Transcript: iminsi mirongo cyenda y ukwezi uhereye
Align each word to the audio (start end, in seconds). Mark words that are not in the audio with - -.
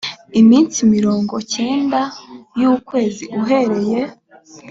iminsi 0.41 0.77
mirongo 0.95 1.35
cyenda 1.53 2.01
y 2.59 2.63
ukwezi 2.73 3.23
uhereye 3.39 3.99